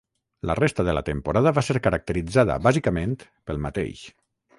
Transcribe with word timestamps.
La 0.49 0.53
resta 0.59 0.85
de 0.85 0.95
la 0.97 1.03
temporada 1.09 1.51
va 1.57 1.63
ser 1.67 1.81
caracteritzada 1.87 2.57
bàsicament 2.69 3.13
pel 3.51 3.63
mateix. 3.67 4.03